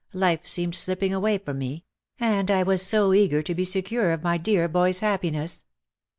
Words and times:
Life 0.13 0.47
seemed 0.47 0.73
slipping 0.73 1.13
away 1.13 1.37
from 1.37 1.59
me— 1.59 1.85
and 2.19 2.49
I 2.49 2.63
was 2.63 2.81
so 2.81 3.13
eager 3.13 3.43
to 3.43 3.53
be 3.53 3.63
secure 3.63 4.13
of 4.13 4.23
my 4.23 4.39
dear 4.39 4.67
boy's 4.67 5.01
happiness. 5.01 5.63